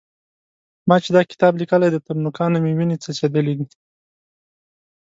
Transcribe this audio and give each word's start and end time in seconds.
ما 0.87 0.95
چې 1.03 1.09
دا 1.15 1.21
کتاب 1.31 1.53
لیکلی 1.61 1.89
دی؛ 1.91 1.99
تر 2.05 2.15
نوکانو 2.25 2.57
مې 2.63 2.71
وينې 2.77 2.97
څڅېدلې 3.03 3.53
دي. 3.59 3.67